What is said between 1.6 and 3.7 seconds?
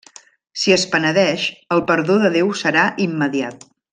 el perdó de Déu serà immediat.